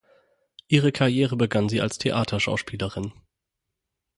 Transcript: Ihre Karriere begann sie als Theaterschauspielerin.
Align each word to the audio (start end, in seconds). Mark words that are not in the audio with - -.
Ihre 0.67 0.91
Karriere 0.91 1.35
begann 1.35 1.69
sie 1.69 1.79
als 1.79 1.99
Theaterschauspielerin. 1.99 3.13